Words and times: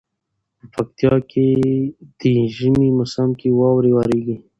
پکتيا 0.73 1.13
کي 1.29 1.47
دي 2.19 2.33
ژمي 2.57 2.89
موسم 2.97 3.29
کي 3.39 3.49
واوري 3.59 3.91
وريږي 3.93 4.37